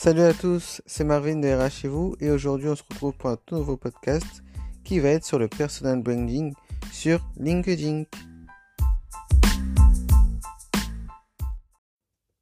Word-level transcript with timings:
Salut 0.00 0.20
à 0.20 0.32
tous, 0.32 0.80
c'est 0.86 1.02
Marvin 1.02 1.40
de 1.40 1.48
RH 1.48 1.88
vous 1.88 2.14
et 2.20 2.30
aujourd'hui 2.30 2.68
on 2.68 2.76
se 2.76 2.84
retrouve 2.88 3.14
pour 3.14 3.30
un 3.30 3.36
tout 3.36 3.56
nouveau 3.56 3.76
podcast 3.76 4.44
qui 4.84 5.00
va 5.00 5.08
être 5.08 5.24
sur 5.24 5.40
le 5.40 5.48
personal 5.48 6.00
branding 6.00 6.54
sur 6.92 7.18
LinkedIn. 7.36 8.04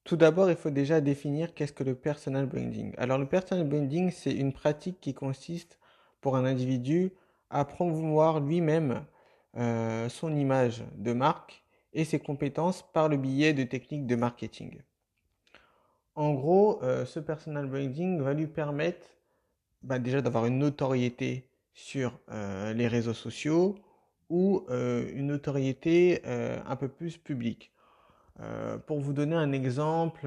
Tout 0.05 0.17
d'abord, 0.17 0.51
il 0.51 0.57
faut 0.57 0.69
déjà 0.69 1.01
définir 1.01 1.55
qu'est-ce 1.55 1.73
que 1.73 1.83
le 1.83 1.95
personal 1.95 2.45
branding. 2.45 2.93
Alors 2.99 3.17
le 3.17 3.27
personal 3.27 3.67
branding, 3.67 4.11
c'est 4.11 4.35
une 4.35 4.53
pratique 4.53 5.01
qui 5.01 5.15
consiste 5.15 5.79
pour 6.21 6.37
un 6.37 6.45
individu 6.45 7.15
à 7.49 7.65
promouvoir 7.65 8.41
lui-même 8.41 9.07
euh, 9.57 10.11
son 10.11 10.37
image 10.37 10.85
de 10.95 11.15
marque 11.15 11.65
et 11.95 12.05
ses 12.05 12.19
compétences 12.19 12.85
par 12.93 13.09
le 13.09 13.17
biais 13.17 13.55
de 13.55 13.65
techniques 13.65 14.07
de 14.07 14.15
marketing. 14.15 14.83
En 16.17 16.33
gros, 16.33 16.83
euh, 16.83 17.05
ce 17.05 17.21
personal 17.21 17.67
branding 17.67 18.23
va 18.23 18.33
lui 18.33 18.47
permettre 18.47 19.07
bah, 19.83 19.99
déjà 19.99 20.23
d'avoir 20.23 20.47
une 20.47 20.59
notoriété 20.59 21.51
sur 21.75 22.19
euh, 22.31 22.73
les 22.73 22.89
réseaux 22.89 23.13
sociaux 23.13 23.75
ou 24.31 24.65
euh, 24.71 25.13
une 25.15 25.27
notoriété 25.27 26.23
un 26.25 26.75
peu 26.77 26.89
plus 26.89 27.19
publique. 27.19 27.73
pour 28.87 29.01
vous 29.01 29.13
donner 29.13 29.37
un 29.37 29.53
exemple, 29.53 30.27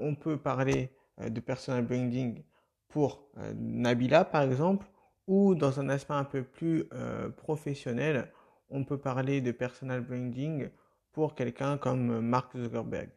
on 0.00 0.14
peut 0.14 0.38
parler 0.38 0.90
de 1.18 1.40
personal 1.40 1.84
branding 1.84 2.42
pour 2.88 3.28
Nabila 3.54 4.24
par 4.24 4.42
exemple, 4.42 4.86
ou 5.26 5.54
dans 5.54 5.80
un 5.80 5.88
aspect 5.88 6.14
un 6.14 6.24
peu 6.24 6.42
plus 6.42 6.88
professionnel, 7.36 8.32
on 8.70 8.84
peut 8.84 8.98
parler 8.98 9.40
de 9.40 9.52
personal 9.52 10.00
branding 10.00 10.70
pour 11.12 11.34
quelqu'un 11.34 11.76
comme 11.76 12.20
Mark 12.20 12.56
Zuckerberg 12.56 13.10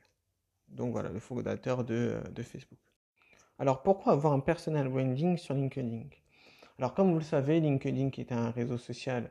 donc 0.74 0.92
voilà, 0.92 1.10
le 1.10 1.20
fondateur 1.20 1.84
de, 1.84 2.22
de, 2.32 2.44
Facebook. 2.44 2.80
Alors 3.60 3.84
pourquoi 3.84 4.14
avoir 4.14 4.34
un 4.34 4.40
personal 4.40 4.90
branding 4.90 5.38
sur 5.38 5.54
LinkedIn? 5.54 6.04
Alors 6.80 6.94
comme 6.94 7.12
vous 7.12 7.20
le 7.20 7.24
savez, 7.24 7.60
LinkedIn 7.60 8.10
est 8.18 8.32
un 8.32 8.52
réseau 8.52 8.78
social 8.78 9.30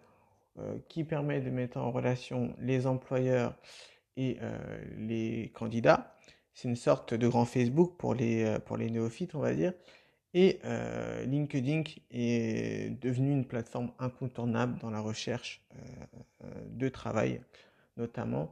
euh, 0.59 0.77
qui 0.91 1.03
permet 1.03 1.41
de 1.41 1.49
mettre 1.49 1.79
en 1.79 1.91
relation 1.91 2.55
les 2.59 2.87
employeurs 2.87 3.55
et 4.19 4.37
euh, 4.43 4.85
les 4.99 5.51
candidats. 5.55 6.15
C'est 6.53 6.69
une 6.69 6.77
sorte 6.77 7.15
de 7.15 7.27
grand 7.27 7.47
Facebook 7.47 7.97
pour 7.97 8.15
les, 8.15 8.45
euh, 8.45 8.59
pour 8.59 8.77
les 8.77 8.91
néophytes, 8.91 9.35
on 9.35 9.39
va 9.39 9.55
dire. 9.55 9.73
Et 10.35 10.61
LinkedIn 11.27 11.83
est 12.11 12.99
devenu 13.03 13.33
une 13.33 13.45
plateforme 13.45 13.93
incontournable 13.99 14.79
dans 14.79 14.89
la 14.89 15.01
recherche 15.01 15.63
de 16.71 16.89
travail, 16.89 17.43
notamment 17.99 18.51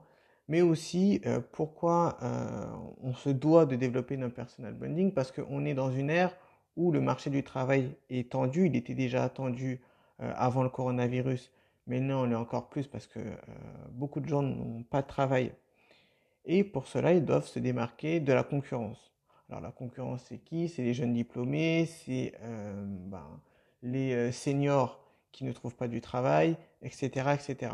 mais 0.51 0.63
aussi 0.63 1.23
euh, 1.27 1.41
pourquoi 1.53 2.19
euh, 2.23 2.67
on 3.03 3.15
se 3.15 3.31
doit 3.31 3.67
de 3.67 3.77
développer 3.77 4.17
notre 4.17 4.35
personal 4.35 4.75
branding 4.75 5.13
parce 5.13 5.31
qu'on 5.31 5.65
est 5.65 5.75
dans 5.75 5.93
une 5.93 6.11
ère 6.11 6.37
où 6.77 6.91
le 6.91 7.01
marché 7.01 7.31
du 7.31 7.45
travail 7.45 7.95
est 8.11 8.33
tendu, 8.33 8.67
il 8.67 8.75
était 8.75 8.95
déjà 8.95 9.29
tendu 9.29 9.81
euh, 10.21 10.33
avant 10.35 10.65
le 10.65 10.69
coronavirus, 10.69 11.53
mais 11.87 12.01
maintenant 12.01 12.27
on 12.27 12.31
est 12.33 12.35
encore 12.35 12.69
plus 12.69 12.89
parce 12.89 13.07
que 13.07 13.21
beaucoup 13.93 14.19
de 14.19 14.27
gens 14.29 14.43
n'ont 14.43 14.83
pas 14.83 15.03
de 15.03 15.07
travail. 15.07 15.53
Et 16.45 16.65
pour 16.65 16.89
cela, 16.89 17.13
ils 17.13 17.25
doivent 17.25 17.47
se 17.47 17.61
démarquer 17.61 18.19
de 18.19 18.33
la 18.33 18.43
concurrence. 18.43 19.13
Alors 19.49 19.61
la 19.61 19.71
concurrence, 19.71 20.25
c'est 20.29 20.39
qui? 20.39 20.69
C'est 20.69 20.83
les 20.83 20.95
jeunes 20.95 21.13
diplômés, 21.13 21.87
c'est 21.87 22.35
ben, 22.43 23.41
les 23.83 24.33
seniors 24.33 25.01
qui 25.31 25.45
ne 25.45 25.53
trouvent 25.53 25.77
pas 25.77 25.87
du 25.87 26.01
travail, 26.01 26.57
etc. 26.83 27.35
etc. 27.35 27.73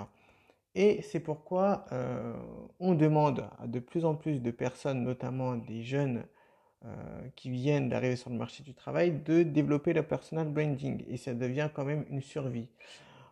Et 0.79 1.01
c'est 1.01 1.21
pourquoi 1.21 1.87
euh, 1.91 2.35
on 2.81 2.95
demande 2.95 3.49
à 3.59 3.67
de 3.67 3.79
plus 3.79 4.05
en 4.05 4.15
plus 4.15 4.43
de 4.43 4.51
personnes, 4.51 5.05
notamment 5.05 5.57
des 5.57 5.83
jeunes 5.83 6.23
euh, 6.85 6.89
qui 7.35 7.49
viennent 7.49 7.89
d'arriver 7.89 8.15
sur 8.15 8.29
le 8.29 8.37
marché 8.37 8.63
du 8.63 8.75
travail, 8.75 9.23
de 9.25 9.43
développer 9.43 9.95
le 9.95 10.03
personal 10.03 10.49
branding. 10.49 11.03
Et 11.09 11.17
ça 11.17 11.33
devient 11.33 11.71
quand 11.73 11.87
même 11.87 12.05
une 12.11 12.21
survie. 12.21 12.69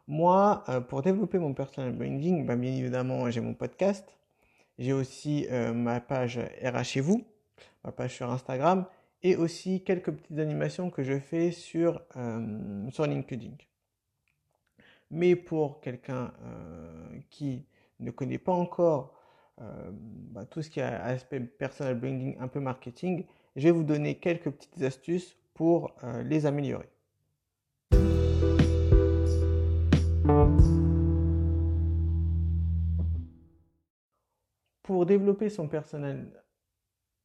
Moi, 0.09 0.65
euh, 0.71 0.81
pour 0.81 1.03
développer 1.03 1.38
mon 1.38 1.53
personal 1.53 1.93
branding, 1.93 2.47
ben, 2.47 2.59
bien 2.59 2.72
évidemment, 2.72 3.31
j'ai 3.31 3.43
mon 3.43 3.53
podcast. 3.53 4.09
J'ai 4.78 4.94
aussi 4.94 5.47
ma 5.72 6.00
page 6.00 6.41
RH 6.60 6.83
chez 6.83 7.00
vous, 7.00 7.25
ma 7.84 7.93
page 7.93 8.16
sur 8.16 8.28
Instagram, 8.28 8.87
et 9.22 9.37
aussi 9.37 9.84
quelques 9.84 10.10
petites 10.10 10.41
animations 10.41 10.91
que 10.91 11.04
je 11.04 11.21
fais 11.21 11.53
sur, 11.53 12.03
sur 12.91 13.06
LinkedIn. 13.06 13.53
Mais 15.15 15.37
pour 15.37 15.81
quelqu'un 15.81 16.33
euh, 16.43 17.19
qui 17.31 17.65
ne 18.01 18.11
connaît 18.11 18.39
pas 18.39 18.53
encore 18.53 19.15
euh, 19.61 19.91
bah, 19.93 20.45
tout 20.45 20.61
ce 20.61 20.69
qui 20.69 20.81
a 20.81 21.05
aspect 21.05 21.39
personal 21.39 21.95
branding, 21.95 22.37
un 22.41 22.49
peu 22.49 22.59
marketing, 22.59 23.25
je 23.55 23.63
vais 23.63 23.71
vous 23.71 23.85
donner 23.85 24.17
quelques 24.17 24.51
petites 24.51 24.83
astuces 24.83 25.37
pour 25.55 25.93
euh, 26.03 26.25
les 26.25 26.47
améliorer. 26.47 26.89
Pour 34.83 35.07
développer 35.07 35.49
son 35.49 35.69
personal 35.69 36.27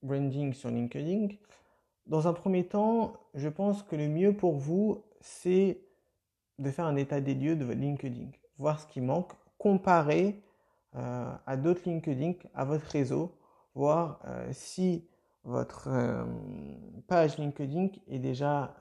branding 0.04 0.54
sur 0.54 0.70
LinkedIn, 0.70 1.30
dans 2.06 2.28
un 2.28 2.34
premier 2.34 2.66
temps, 2.66 3.14
je 3.34 3.50
pense 3.50 3.82
que 3.82 3.96
le 3.96 4.08
mieux 4.08 4.34
pour 4.34 4.54
vous, 4.54 5.04
c'est 5.22 5.89
de 6.60 6.72
faire 6.72 6.86
un 6.86 6.96
état 6.96 7.22
des 7.22 7.34
lieux 7.34 7.56
de 7.56 7.66
votre 7.66 7.80
LinkedIn, 7.80 8.28
voir 8.58 8.80
ce 8.80 8.88
qui 8.88 9.02
manque, 9.02 9.32
comparer 9.58 10.44
euh, 10.96 11.34
à 11.46 11.58
d'autres 11.58 11.82
LinkedIn, 11.86 12.34
à 12.54 12.66
votre 12.66 12.86
réseau, 12.86 13.36
voir 13.74 14.20
euh, 14.26 14.50
si 14.52 15.08
votre 15.44 15.88
euh, 15.88 16.26
page 17.08 17.38
LinkedIn 17.38 17.88
est 18.08 18.20
déjà 18.20 18.76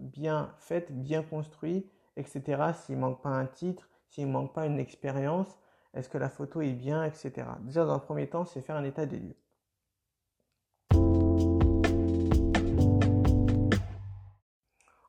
bien 0.00 0.52
faite, 0.58 0.90
bien 0.90 1.22
construite, 1.22 1.90
etc. 2.16 2.72
S'il 2.74 2.96
manque 2.96 3.22
pas 3.22 3.30
un 3.30 3.46
titre, 3.46 3.88
s'il 4.08 4.26
manque 4.28 4.52
pas 4.54 4.66
une 4.66 4.78
expérience, 4.78 5.58
est-ce 5.92 6.08
que 6.08 6.18
la 6.18 6.28
photo 6.28 6.60
est 6.60 6.72
bien, 6.72 7.04
etc. 7.04 7.46
Déjà, 7.60 7.84
dans 7.84 7.94
le 7.94 8.00
premier 8.00 8.28
temps, 8.28 8.44
c'est 8.44 8.60
faire 8.60 8.76
un 8.76 8.84
état 8.84 9.06
des 9.06 9.18
lieux. 9.18 9.36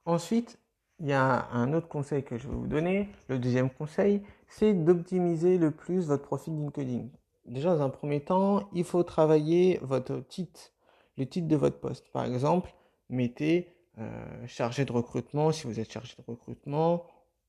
Ensuite, 0.06 0.60
il 1.00 1.08
y 1.08 1.14
a 1.14 1.50
un 1.52 1.74
autre 1.74 1.88
conseil 1.88 2.24
que 2.24 2.38
je 2.38 2.48
vais 2.48 2.56
vous 2.56 2.68
donner. 2.68 3.10
Le 3.28 3.38
deuxième 3.40 3.70
conseil, 3.70 4.22
c'est 4.48 4.74
d'optimiser 4.74 5.58
le 5.58 5.72
plus 5.72 6.08
votre 6.08 6.24
profil 6.24 6.54
LinkedIn. 6.54 7.08
Déjà, 7.46 7.76
dans 7.76 7.84
un 7.84 7.90
premier 7.90 8.22
temps, 8.22 8.70
il 8.74 8.84
faut 8.84 9.04
travailler 9.04 9.80
votre 9.82 10.20
titre, 10.28 10.72
le 11.18 11.28
titre 11.28 11.48
de 11.48 11.56
votre 11.56 11.80
poste. 11.80 12.10
Par 12.12 12.26
exemple, 12.26 12.74
mettez 13.10 13.76
euh, 14.00 14.48
chargé 14.48 14.84
de 14.86 14.92
recrutement 14.92 15.52
si 15.52 15.68
vous 15.68 15.80
êtes 15.80 15.92
chargé 15.92 16.16
de 16.18 16.24
recrutement 16.26 17.06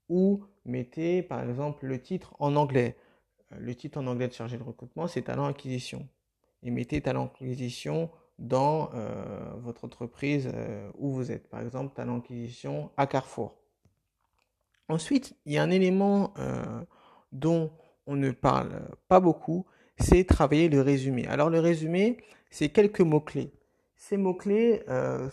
ou 0.08 0.44
mettez 0.64 1.22
par 1.22 1.42
exemple 1.42 1.86
le 1.86 2.00
titre 2.00 2.36
en 2.38 2.56
anglais. 2.56 2.96
Euh, 3.52 3.56
le 3.58 3.74
titre 3.74 3.98
en 3.98 4.06
anglais 4.06 4.28
de 4.28 4.32
chargé 4.32 4.58
de 4.58 4.62
recrutement, 4.62 5.06
c'est 5.06 5.22
talent 5.22 5.46
acquisition. 5.46 6.06
Et 6.62 6.70
mettez 6.70 7.00
talent 7.00 7.26
acquisition 7.26 8.10
dans 8.38 8.90
euh, 8.94 9.52
votre 9.56 9.84
entreprise 9.84 10.50
euh, 10.52 10.90
où 10.98 11.12
vous 11.12 11.32
êtes. 11.32 11.48
Par 11.48 11.60
exemple, 11.60 11.94
talent 11.94 12.18
acquisition 12.18 12.90
à 12.96 13.06
Carrefour. 13.06 13.56
Ensuite, 14.88 15.36
il 15.46 15.54
y 15.54 15.58
a 15.58 15.62
un 15.62 15.70
élément 15.70 16.32
euh, 16.38 16.64
dont 17.32 17.72
on 18.06 18.14
ne 18.14 18.30
parle 18.30 18.82
pas 19.08 19.20
beaucoup, 19.20 19.66
c'est 19.98 20.24
travailler 20.24 20.68
le 20.68 20.80
résumé. 20.80 21.26
Alors 21.26 21.50
le 21.50 21.58
résumé, 21.58 22.18
c'est 22.50 22.68
quelques 22.68 23.00
mots-clés. 23.00 23.52
Ces 23.96 24.16
mots-clés, 24.16 24.84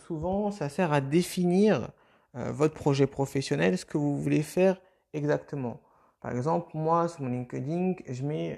souvent, 0.07 0.49
ça 0.49 0.69
sert 0.69 0.93
à 0.93 1.01
définir 1.01 1.89
votre 2.33 2.73
projet 2.73 3.05
professionnel, 3.05 3.77
ce 3.77 3.85
que 3.85 3.97
vous 3.97 4.17
voulez 4.17 4.41
faire 4.41 4.81
exactement. 5.11 5.81
Par 6.21 6.31
exemple, 6.31 6.71
moi, 6.73 7.09
sur 7.09 7.23
mon 7.23 7.29
LinkedIn, 7.29 7.95
je 8.07 8.23
mets 8.23 8.57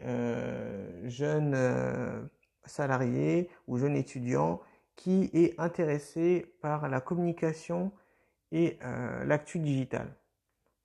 jeune 1.10 2.30
salarié 2.66 3.50
ou 3.68 3.78
jeune 3.78 3.96
étudiant 3.96 4.62
qui 4.96 5.30
est 5.34 5.60
intéressé 5.60 6.54
par 6.62 6.88
la 6.88 7.02
communication 7.02 7.92
et 8.52 8.78
euh, 8.84 9.26
l'actu 9.26 9.60
digital. 9.60 10.16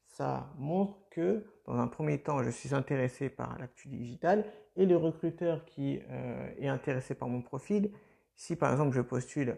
Ça 0.07 0.51
montre 0.59 0.97
que 1.11 1.45
dans 1.67 1.79
un 1.79 1.87
premier 1.87 2.19
temps, 2.19 2.43
je 2.43 2.51
suis 2.51 2.75
intéressé 2.75 3.29
par 3.29 3.57
l'actu 3.59 3.89
digital 3.89 4.45
et 4.77 4.87
le 4.87 4.97
recruteur 4.97 5.65
qui 5.65 6.01
euh, 6.11 6.51
est 6.59 6.69
intéressé 6.69 7.15
par 7.15 7.29
mon 7.29 7.43
profil, 7.43 7.93
si 8.35 8.57
par 8.57 8.73
exemple 8.73 8.97
je 8.97 9.03
postule 9.03 9.57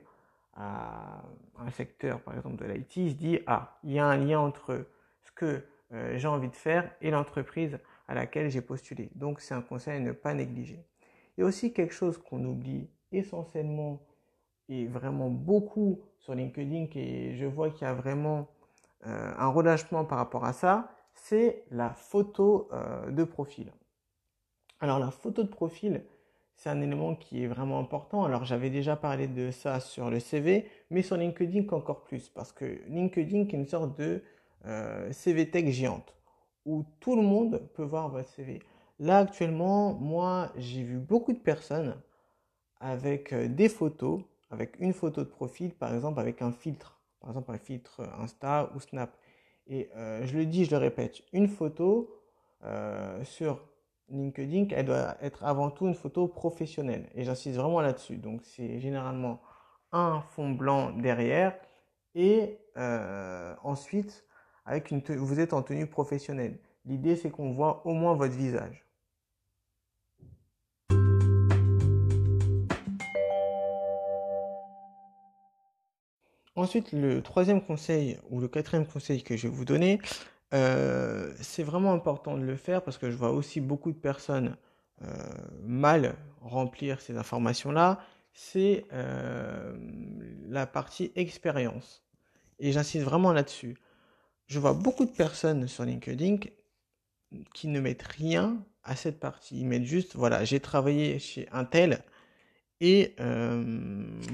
à 0.55 1.23
un 1.59 1.71
secteur, 1.71 2.21
par 2.21 2.35
exemple 2.35 2.57
de 2.57 2.71
l'IT, 2.71 2.97
il 2.97 3.11
se 3.11 3.17
dit, 3.17 3.41
ah, 3.47 3.79
il 3.85 3.93
y 3.93 3.99
a 3.99 4.07
un 4.07 4.17
lien 4.17 4.41
entre 4.41 4.87
ce 5.23 5.33
que 5.33 5.65
euh, 5.93 6.19
j'ai 6.19 6.29
envie 6.29 6.49
de 6.49 6.55
faire 6.55 6.91
et 7.01 7.11
l'entreprise 7.11 7.79
à 8.09 8.15
laquelle 8.15 8.51
j'ai 8.51 8.61
postulé. 8.61 9.11
Donc 9.15 9.41
c'est 9.41 9.55
un 9.55 9.63
conseil 9.63 9.97
à 9.97 10.01
ne 10.01 10.13
pas 10.13 10.35
négliger. 10.35 10.85
A 11.39 11.45
aussi 11.45 11.73
quelque 11.73 11.95
chose 11.95 12.19
qu'on 12.19 12.45
oublie 12.45 12.89
essentiellement 13.11 14.01
et 14.69 14.87
vraiment 14.87 15.31
beaucoup 15.31 16.01
sur 16.19 16.35
LinkedIn 16.35 16.87
et 16.95 17.35
je 17.35 17.47
vois 17.47 17.71
qu'il 17.71 17.83
y 17.83 17.91
a 17.91 17.95
vraiment 17.95 18.49
euh, 19.07 19.33
un 19.37 19.49
relâchement 19.49 20.05
par 20.05 20.19
rapport 20.19 20.45
à 20.45 20.53
ça, 20.53 20.91
c'est 21.15 21.65
la 21.71 21.91
photo 21.91 22.69
euh, 22.73 23.11
de 23.11 23.25
profil. 23.25 23.73
Alors 24.81 24.99
la 24.99 25.11
photo 25.11 25.43
de 25.43 25.49
profil, 25.49 26.05
c'est 26.55 26.71
un 26.71 26.81
élément 26.81 27.15
qui 27.15 27.43
est 27.43 27.47
vraiment 27.47 27.81
important. 27.81 28.25
Alors 28.25 28.45
j'avais 28.45 28.71
déjà 28.71 28.97
parlé 28.97 29.27
de 29.27 29.51
ça 29.51 29.81
sur 29.81 30.11
le 30.11 30.21
CV, 30.21 30.69
mais 30.91 31.03
sur 31.03 31.17
LinkedIn 31.17 31.69
encore 31.75 32.03
plus, 32.03 32.29
parce 32.29 32.53
que 32.53 32.81
LinkedIn 32.89 33.41
est 33.41 33.53
une 33.53 33.67
sorte 33.67 33.99
de 33.99 34.23
euh, 34.67 35.11
CV 35.13 35.51
Tech 35.51 35.67
géante, 35.71 36.15
où 36.65 36.85
tout 37.01 37.17
le 37.17 37.23
monde 37.23 37.69
peut 37.75 37.83
voir 37.83 38.09
votre 38.09 38.29
CV. 38.29 38.61
Là 39.03 39.19
actuellement, 39.19 39.95
moi 39.95 40.53
j'ai 40.57 40.83
vu 40.83 40.99
beaucoup 40.99 41.33
de 41.33 41.39
personnes 41.39 42.01
avec 42.81 43.33
euh, 43.33 43.49
des 43.49 43.69
photos, 43.69 44.23
avec 44.51 44.79
une 44.79 44.93
photo 44.93 45.23
de 45.23 45.29
profil, 45.29 45.75
par 45.75 45.95
exemple 45.95 46.21
avec 46.21 46.41
un 46.41 46.53
filtre, 46.53 47.01
par 47.21 47.31
exemple 47.31 47.51
un 47.53 47.59
filtre 47.59 48.03
Insta 48.21 48.71
ou 48.75 48.81
Snap. 48.81 49.11
Et 49.67 49.91
euh, 49.97 50.25
je 50.25 50.37
le 50.39 50.47
dis, 50.47 50.65
je 50.65 50.71
le 50.71 50.79
répète, 50.79 51.23
une 51.33 51.49
photo 51.49 52.19
sur 53.25 53.59
LinkedIn, 54.09 54.67
elle 54.71 54.87
doit 54.87 55.17
être 55.21 55.45
avant 55.45 55.71
tout 55.71 55.87
une 55.87 55.95
photo 55.95 56.29
professionnelle. 56.29 57.09
Et 57.15 57.25
j'insiste 57.25 57.57
vraiment 57.57 57.81
là-dessus. 57.81 58.17
Donc, 58.17 58.43
c'est 58.45 58.79
généralement 58.79 59.41
un 59.91 60.21
fond 60.21 60.51
blanc 60.51 60.93
derrière. 60.93 61.59
Et 62.15 62.59
euh, 62.77 63.55
ensuite, 63.63 64.25
avec 64.65 64.91
une 64.91 65.01
vous 65.01 65.41
êtes 65.41 65.53
en 65.53 65.63
tenue 65.63 65.87
professionnelle. 65.87 66.59
L'idée, 66.85 67.17
c'est 67.17 67.31
qu'on 67.31 67.53
voit 67.53 67.87
au 67.87 67.93
moins 67.93 68.15
votre 68.15 68.35
visage. 68.35 68.85
Ensuite, 76.55 76.93
le 76.93 77.23
troisième 77.23 77.63
conseil 77.63 78.19
ou 78.31 78.41
le 78.41 78.49
quatrième 78.49 78.87
conseil 78.87 79.23
que 79.23 79.37
je 79.37 79.49
vais 79.49 79.55
vous 79.55 79.65
donner, 79.65 80.01
euh, 80.53 81.33
c'est 81.41 81.63
vraiment 81.63 81.93
important 81.93 82.37
de 82.37 82.45
le 82.45 82.57
faire 82.57 82.83
parce 82.83 82.99
que 82.99 83.11
je 83.11 83.17
vois 83.17 83.31
aussi 83.31 83.61
beaucoup 83.61 83.91
de 83.91 83.97
personnes 83.97 84.57
euh, 85.03 85.07
mal 85.63 86.15
remplir 86.43 87.01
ces 87.01 87.17
informations-là. 87.17 88.01
C'est 88.35 88.85
euh, 88.93 89.75
la 90.49 90.67
partie 90.67 91.11
expérience. 91.17 92.03
Et 92.59 92.73
j'insiste 92.73 93.05
vraiment 93.05 93.33
là-dessus. 93.33 93.77
Je 94.47 94.59
vois 94.59 94.75
beaucoup 94.75 95.07
de 95.07 95.11
personnes 95.11 95.67
sur 95.69 95.85
LinkedIn 95.85 96.37
qui 97.55 97.69
ne 97.69 97.81
mettent 97.81 98.03
rien 98.03 98.63
à 98.85 98.95
cette 98.95 99.21
partie. 99.21 99.61
Ils 99.61 99.67
mettent 99.67 99.85
juste, 99.85 100.17
voilà, 100.17 100.45
j'ai 100.45 100.61
travaillé 100.61 101.19
chez 101.19 101.49
Intel 101.51 102.05
et 102.85 103.15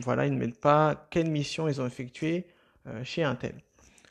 voilà, 0.03 0.27
ils 0.27 0.33
ne 0.33 0.39
mettent 0.39 0.61
pas 0.61 1.07
quelle 1.11 1.31
mission 1.31 1.69
ils 1.69 1.81
ont 1.81 1.87
effectué 1.87 2.47
chez 3.05 3.23
Intel. 3.23 3.55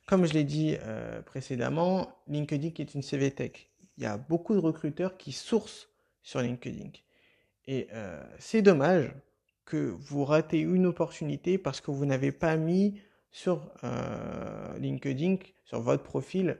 Comme 0.07 0.25
je 0.25 0.34
l'ai 0.34 0.45
dit 0.45 0.78
euh, 0.84 1.22
précédemment, 1.22 2.07
LinkedIn 2.30 2.69
est 2.80 2.95
une 2.95 3.01
CV 3.01 3.30
Tech. 3.30 3.69
Il 3.98 4.04
y 4.04 4.06
a 4.06 4.18
beaucoup 4.18 4.54
de 4.54 4.60
recruteurs 4.60 5.18
qui 5.18 5.34
sourcent 5.34 5.89
sur 6.24 6.39
LinkedIn. 6.39 6.92
Et 7.66 7.89
euh, 7.92 8.24
c'est 8.39 8.62
dommage 8.62 9.13
que 9.66 9.94
vous 10.00 10.24
ratez 10.24 10.62
une 10.62 10.86
opportunité 10.86 11.57
parce 11.57 11.81
que 11.81 11.92
vous 11.92 12.06
n'avez 12.06 12.31
pas 12.31 12.56
mis 12.56 13.01
sur 13.31 13.69
euh, 13.83 14.78
LinkedIn, 14.78 15.40
sur 15.66 15.81
votre 15.81 16.04
profil, 16.04 16.57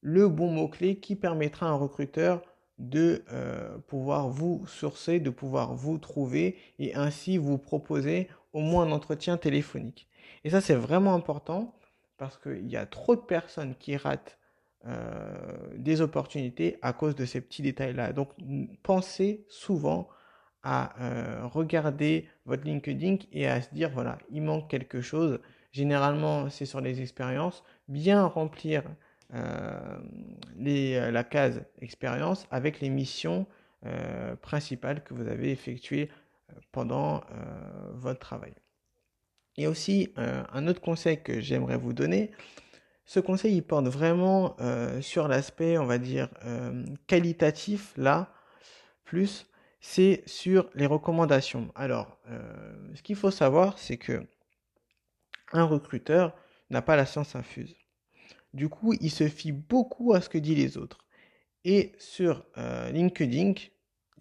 le 0.00 0.30
bon 0.30 0.50
mot-clé 0.50 0.96
qui 0.96 1.16
permettra 1.16 1.66
à 1.66 1.70
un 1.72 1.76
recruteur 1.76 2.40
de 2.78 3.24
pouvoir 3.86 4.28
vous 4.28 4.66
sourcer, 4.66 5.18
de 5.18 5.30
pouvoir 5.30 5.74
vous 5.74 5.98
trouver 5.98 6.56
et 6.78 6.94
ainsi 6.94 7.38
vous 7.38 7.58
proposer 7.58 8.28
au 8.52 8.60
moins 8.60 8.84
un 8.84 8.92
entretien 8.92 9.36
téléphonique. 9.36 10.08
Et 10.44 10.50
ça, 10.50 10.60
c'est 10.60 10.74
vraiment 10.74 11.14
important 11.14 11.74
parce 12.18 12.38
qu'il 12.38 12.68
y 12.70 12.76
a 12.76 12.86
trop 12.86 13.16
de 13.16 13.20
personnes 13.20 13.74
qui 13.78 13.96
ratent 13.96 14.38
euh, 14.86 15.34
des 15.76 16.00
opportunités 16.00 16.78
à 16.80 16.92
cause 16.92 17.16
de 17.16 17.24
ces 17.24 17.40
petits 17.40 17.62
détails-là. 17.62 18.12
Donc, 18.12 18.30
pensez 18.82 19.44
souvent 19.48 20.08
à 20.62 20.94
euh, 21.00 21.46
regarder 21.46 22.28
votre 22.44 22.64
LinkedIn 22.64 23.16
et 23.32 23.48
à 23.48 23.60
se 23.60 23.74
dire, 23.74 23.90
voilà, 23.90 24.18
il 24.30 24.42
manque 24.42 24.70
quelque 24.70 25.00
chose. 25.00 25.40
Généralement, 25.72 26.48
c'est 26.50 26.66
sur 26.66 26.80
les 26.80 27.00
expériences. 27.02 27.64
Bien 27.88 28.26
remplir 28.26 28.84
euh, 29.34 29.98
la 30.56 31.24
case 31.24 31.62
expérience 31.80 32.46
avec 32.50 32.80
les 32.80 32.90
missions 32.90 33.46
principales 34.42 35.04
que 35.04 35.14
vous 35.14 35.28
avez 35.28 35.52
effectuées 35.52 36.08
pendant 36.72 37.22
votre 37.94 38.18
travail. 38.18 38.54
Et 39.58 39.66
aussi, 39.66 40.12
euh, 40.18 40.42
un 40.52 40.68
autre 40.68 40.80
conseil 40.80 41.22
que 41.22 41.40
j'aimerais 41.40 41.78
vous 41.78 41.92
donner, 41.92 42.30
ce 43.04 43.20
conseil, 43.20 43.56
il 43.56 43.62
porte 43.62 43.86
vraiment 43.86 44.56
euh, 44.60 45.00
sur 45.00 45.28
l'aspect, 45.28 45.78
on 45.78 45.86
va 45.86 45.98
dire, 45.98 46.28
euh, 46.44 46.84
qualitatif, 47.06 47.92
là, 47.96 48.32
plus, 49.04 49.46
c'est 49.80 50.22
sur 50.26 50.68
les 50.74 50.86
recommandations. 50.86 51.70
Alors, 51.76 52.18
ce 52.94 53.02
qu'il 53.02 53.14
faut 53.14 53.30
savoir, 53.30 53.78
c'est 53.78 53.98
que 53.98 54.26
un 55.52 55.62
recruteur 55.62 56.34
n'a 56.70 56.82
pas 56.82 56.96
la 56.96 57.06
science 57.06 57.36
infuse. 57.36 57.76
Du 58.56 58.68
coup, 58.68 58.94
il 59.00 59.10
se 59.10 59.28
fie 59.28 59.52
beaucoup 59.52 60.14
à 60.14 60.20
ce 60.20 60.28
que 60.28 60.38
disent 60.38 60.56
les 60.56 60.78
autres. 60.78 60.98
Et 61.64 61.92
sur 61.98 62.44
LinkedIn, 62.92 63.54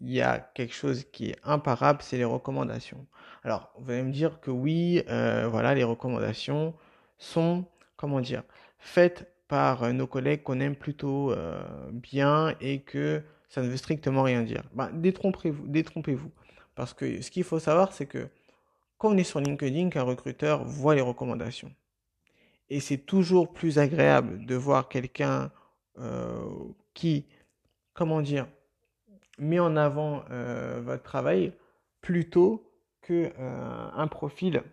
il 0.01 0.11
y 0.11 0.21
a 0.21 0.39
quelque 0.39 0.73
chose 0.73 1.05
qui 1.11 1.29
est 1.29 1.37
imparable, 1.43 1.99
c'est 2.01 2.17
les 2.17 2.25
recommandations. 2.25 3.05
Alors, 3.43 3.71
vous 3.77 3.91
allez 3.91 4.03
me 4.03 4.11
dire 4.11 4.39
que 4.39 4.51
oui, 4.51 5.03
euh, 5.09 5.47
voilà, 5.49 5.73
les 5.73 5.83
recommandations 5.83 6.73
sont, 7.17 7.65
comment 7.95 8.19
dire, 8.19 8.43
faites 8.77 9.31
par 9.47 9.83
euh, 9.83 9.91
nos 9.91 10.07
collègues 10.07 10.43
qu'on 10.43 10.59
aime 10.59 10.75
plutôt 10.75 11.31
euh, 11.31 11.63
bien 11.91 12.55
et 12.59 12.81
que 12.81 13.23
ça 13.49 13.61
ne 13.61 13.69
veut 13.69 13.77
strictement 13.77 14.23
rien 14.23 14.41
dire. 14.41 14.63
Ben, 14.73 14.89
détrompez-vous, 14.93 15.67
détrompez-vous. 15.67 16.31
Parce 16.75 16.93
que 16.93 17.21
ce 17.21 17.31
qu'il 17.31 17.43
faut 17.43 17.59
savoir, 17.59 17.93
c'est 17.93 18.05
que 18.05 18.27
quand 18.97 19.11
on 19.11 19.17
est 19.17 19.23
sur 19.23 19.39
LinkedIn, 19.39 19.89
qu'un 19.89 20.03
recruteur 20.03 20.63
voit 20.65 20.95
les 20.95 21.01
recommandations. 21.01 21.71
Et 22.69 22.79
c'est 22.79 22.97
toujours 22.97 23.53
plus 23.53 23.79
agréable 23.79 24.45
de 24.45 24.55
voir 24.55 24.89
quelqu'un 24.89 25.51
qui, 26.93 27.25
comment 27.93 28.21
dire, 28.21 28.47
met 29.37 29.59
en 29.59 29.75
avant 29.75 30.23
euh, 30.31 30.81
votre 30.83 31.03
travail 31.03 31.53
plutôt 32.01 32.71
que 33.01 33.31
euh, 33.37 33.89
un 33.93 34.07
profil 34.07 34.63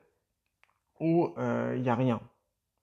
où 1.01 1.33
euh, 1.39 1.75
il 1.77 1.83
n'y 1.83 1.89
a 1.89 1.95
rien. 1.95 2.21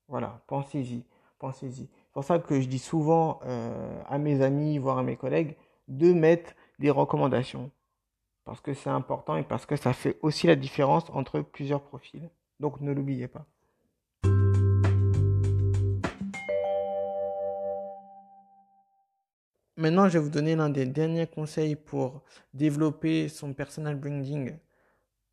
Voilà, 0.08 0.42
pensez-y, 0.48 1.04
pensez-y. 1.38 1.88
C'est 1.88 2.14
pour 2.14 2.24
ça 2.24 2.40
que 2.40 2.60
je 2.60 2.68
dis 2.68 2.80
souvent 2.80 3.40
à 4.10 4.18
mes 4.18 4.42
amis, 4.42 4.80
voire 4.80 4.98
à 4.98 5.04
mes 5.04 5.16
collègues, 5.16 5.56
de 5.88 6.12
mettre 6.12 6.54
des 6.80 6.90
recommandations. 6.90 7.72
Parce 8.44 8.60
que 8.60 8.74
c'est 8.74 8.90
important 8.90 9.38
et 9.38 9.44
parce 9.44 9.68
que 9.68 9.76
ça 9.76 9.94
fait 9.94 10.18
aussi 10.24 10.48
la 10.48 10.56
différence 10.56 11.08
entre 11.12 11.42
plusieurs 11.42 11.84
profils. 11.84 12.28
Donc 12.60 12.82
ne 12.82 12.92
l'oubliez 12.92 13.28
pas. 13.28 13.46
Maintenant, 19.80 20.10
je 20.10 20.18
vais 20.18 20.20
vous 20.20 20.30
donner 20.30 20.58
l'un 20.58 20.70
des 20.70 20.86
derniers 20.86 21.26
conseils 21.26 21.78
pour 21.78 22.22
développer 22.54 23.30
son 23.30 23.54
personal 23.54 23.96
branding 23.96 24.58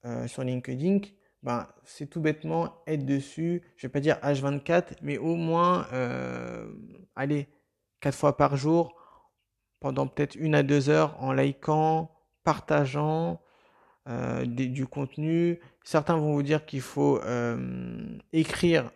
euh, 0.05 0.29
sur 0.29 0.45
LinkedIn. 0.45 1.01
Ben, 1.43 1.67
c'est 1.83 2.07
tout 2.07 2.21
bêtement 2.21 2.81
être 2.87 3.05
dessus, 3.05 3.61
je 3.77 3.89
vais 3.89 3.91
pas 3.91 3.99
dire 3.99 4.19
H24, 4.23 4.99
mais 5.03 5.19
au 5.19 5.35
moins, 5.35 5.89
euh, 5.93 6.73
allez, 7.17 7.49
quatre 7.99 8.17
fois 8.17 8.37
par 8.37 8.57
jour, 8.57 8.95
pendant 9.81 10.07
peut-être 10.07 10.37
une 10.37 10.55
à 10.55 10.63
deux 10.63 10.91
heures, 10.91 11.21
en 11.21 11.33
likant, 11.33 12.15
partageant 12.45 13.43
euh, 14.09 14.45
du 14.45 14.87
contenu. 14.87 15.59
Certains 15.83 16.19
vont 16.19 16.35
vous 16.35 16.45
dire 16.45 16.67
qu'il 16.67 16.83
faut 16.83 17.21
écrire 18.33 18.93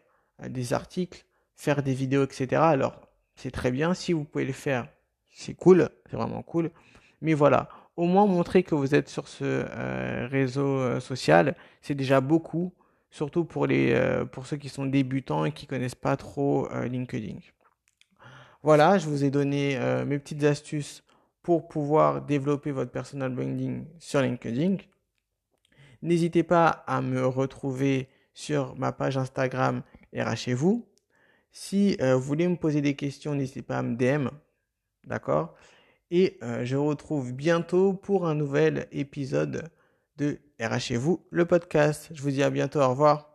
des 0.48 0.72
articles, 0.74 1.24
faire 1.56 1.82
des 1.82 1.94
vidéos, 1.94 2.22
etc. 2.22 2.62
Alors, 2.62 3.00
c'est 3.34 3.50
très 3.50 3.72
bien. 3.72 3.94
Si 3.94 4.12
vous 4.12 4.22
pouvez 4.22 4.44
le 4.44 4.52
faire, 4.52 4.86
c'est 5.30 5.54
cool, 5.54 5.88
c'est 6.10 6.16
vraiment 6.16 6.42
cool. 6.42 6.70
Mais 7.22 7.34
voilà, 7.34 7.68
au 7.96 8.06
moins 8.06 8.26
montrer 8.26 8.62
que 8.62 8.74
vous 8.74 8.94
êtes 8.94 9.08
sur 9.08 9.28
ce 9.28 9.44
euh, 9.44 10.26
réseau 10.30 10.78
euh, 10.78 11.00
social, 11.00 11.54
c'est 11.82 11.94
déjà 11.94 12.20
beaucoup, 12.20 12.72
surtout 13.10 13.46
euh, 13.68 14.24
pour 14.24 14.46
ceux 14.46 14.56
qui 14.56 14.68
sont 14.68 14.86
débutants 14.86 15.44
et 15.44 15.52
qui 15.52 15.66
connaissent 15.66 15.94
pas 15.94 16.16
trop 16.16 16.68
LinkedIn. 16.72 17.38
Voilà, 18.62 18.98
je 18.98 19.06
vous 19.06 19.24
ai 19.24 19.30
donné 19.30 19.78
mes 20.06 20.18
petites 20.18 20.44
astuces 20.44 21.02
pour 21.42 21.66
pouvoir 21.68 22.20
développer 22.20 22.72
votre 22.72 22.90
personal 22.90 23.34
branding 23.34 23.86
sur 23.98 24.20
LinkedIn. 24.20 24.76
N'hésitez 26.02 26.42
pas 26.42 26.68
à 26.86 27.00
me 27.00 27.26
retrouver 27.26 28.08
sur 28.34 28.76
ma 28.76 28.92
page 28.92 29.16
Instagram 29.16 29.82
RH 30.14 30.50
vous. 30.54 30.86
Si 31.52 31.96
vous 32.00 32.20
voulez 32.20 32.48
me 32.48 32.56
poser 32.56 32.82
des 32.82 32.96
questions, 32.96 33.34
n'hésitez 33.34 33.62
pas 33.62 33.78
à 33.78 33.82
me 33.82 33.96
DM 33.96 34.28
D'accord? 35.04 35.54
Et 36.10 36.38
euh, 36.42 36.64
je 36.64 36.76
vous 36.76 36.86
retrouve 36.86 37.32
bientôt 37.32 37.92
pour 37.92 38.26
un 38.26 38.34
nouvel 38.34 38.88
épisode 38.92 39.70
de 40.16 40.38
RH 40.60 40.94
vous, 40.96 41.24
le 41.30 41.44
podcast. 41.44 42.10
Je 42.12 42.20
vous 42.20 42.30
dis 42.30 42.42
à 42.42 42.50
bientôt, 42.50 42.80
au 42.80 42.90
revoir. 42.90 43.30